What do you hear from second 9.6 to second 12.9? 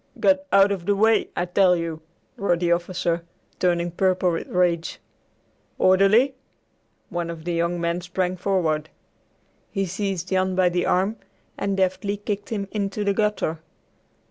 He seized Jan by the arm and deftly kicked him